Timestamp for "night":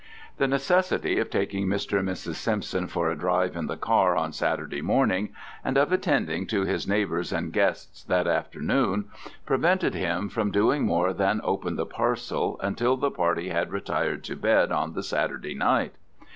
15.53-15.93